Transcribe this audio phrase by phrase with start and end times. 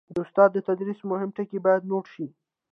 [0.13, 2.27] د استاد د تدریس مهم ټکي باید نوټ شي.